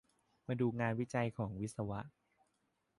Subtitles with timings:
[0.47, 1.99] มาดูงานวิจัยของวิศวะ